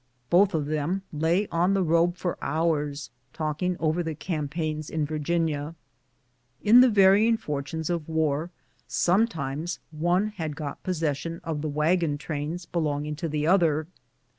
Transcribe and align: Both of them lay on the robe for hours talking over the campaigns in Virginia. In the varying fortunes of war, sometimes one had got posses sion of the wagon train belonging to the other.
Both 0.31 0.55
of 0.55 0.65
them 0.65 1.03
lay 1.13 1.47
on 1.49 1.75
the 1.75 1.83
robe 1.83 2.17
for 2.17 2.35
hours 2.41 3.11
talking 3.33 3.77
over 3.79 4.01
the 4.01 4.15
campaigns 4.15 4.89
in 4.89 5.05
Virginia. 5.05 5.75
In 6.63 6.81
the 6.81 6.89
varying 6.89 7.37
fortunes 7.37 7.87
of 7.87 8.09
war, 8.09 8.49
sometimes 8.87 9.77
one 9.91 10.29
had 10.29 10.55
got 10.55 10.81
posses 10.81 11.15
sion 11.19 11.39
of 11.43 11.61
the 11.61 11.69
wagon 11.69 12.17
train 12.17 12.57
belonging 12.71 13.15
to 13.17 13.29
the 13.29 13.45
other. 13.45 13.85